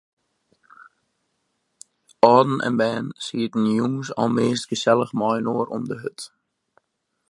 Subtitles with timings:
[2.19, 6.21] Alden en bern sieten jûns almeast gesellich mei-inoar om de hurd.